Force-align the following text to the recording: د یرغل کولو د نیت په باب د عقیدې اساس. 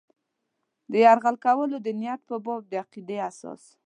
د 0.91 0.93
یرغل 1.05 1.35
کولو 1.45 1.77
د 1.81 1.87
نیت 1.99 2.21
په 2.29 2.35
باب 2.45 2.61
د 2.67 2.73
عقیدې 2.83 3.17
اساس. 3.29 3.61